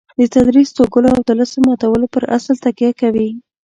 [0.19, 3.29] د تقدس توږلو او طلسم ماتولو پر اصل تکیه کوي.